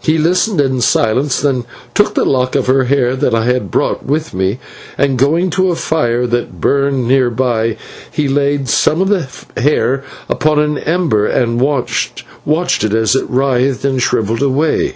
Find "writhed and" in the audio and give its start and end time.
13.28-14.00